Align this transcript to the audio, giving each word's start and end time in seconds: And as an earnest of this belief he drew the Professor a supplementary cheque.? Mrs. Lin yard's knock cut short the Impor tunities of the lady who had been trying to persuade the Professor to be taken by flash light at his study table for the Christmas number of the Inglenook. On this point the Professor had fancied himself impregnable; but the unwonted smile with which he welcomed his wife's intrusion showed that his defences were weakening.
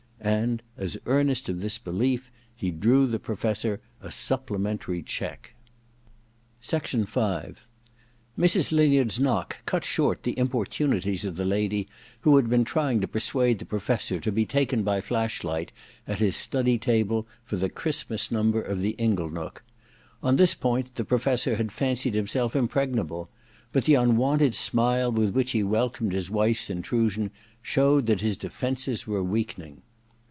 And 0.23 0.61
as 0.77 0.95
an 0.97 1.01
earnest 1.07 1.49
of 1.49 1.61
this 1.61 1.79
belief 1.79 2.31
he 2.55 2.69
drew 2.69 3.07
the 3.07 3.17
Professor 3.17 3.81
a 4.01 4.11
supplementary 4.11 5.01
cheque.? 5.01 5.55
Mrs. 6.63 7.07
Lin 8.71 8.91
yard's 8.91 9.19
knock 9.19 9.57
cut 9.65 9.83
short 9.83 10.21
the 10.21 10.35
Impor 10.35 10.67
tunities 10.67 11.25
of 11.25 11.37
the 11.37 11.43
lady 11.45 11.87
who 12.21 12.35
had 12.35 12.51
been 12.51 12.63
trying 12.63 13.01
to 13.01 13.07
persuade 13.07 13.57
the 13.57 13.65
Professor 13.65 14.19
to 14.19 14.31
be 14.31 14.45
taken 14.45 14.83
by 14.83 15.01
flash 15.01 15.43
light 15.43 15.71
at 16.07 16.19
his 16.19 16.35
study 16.35 16.77
table 16.77 17.25
for 17.43 17.55
the 17.55 17.67
Christmas 17.69 18.31
number 18.31 18.61
of 18.61 18.79
the 18.81 18.95
Inglenook. 18.99 19.63
On 20.21 20.35
this 20.35 20.53
point 20.53 20.93
the 20.95 21.03
Professor 21.05 21.55
had 21.55 21.71
fancied 21.71 22.13
himself 22.13 22.55
impregnable; 22.55 23.31
but 23.71 23.85
the 23.85 23.95
unwonted 23.95 24.53
smile 24.53 25.11
with 25.11 25.33
which 25.33 25.49
he 25.51 25.63
welcomed 25.63 26.13
his 26.13 26.29
wife's 26.29 26.69
intrusion 26.69 27.31
showed 27.63 28.05
that 28.05 28.21
his 28.21 28.37
defences 28.37 29.07
were 29.07 29.23
weakening. 29.23 29.81